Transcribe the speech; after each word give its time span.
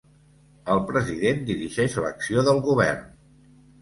El 0.75 0.79
president 0.87 1.43
dirigeix 1.49 1.99
l’acció 2.07 2.47
del 2.49 2.63
govern. 2.71 3.05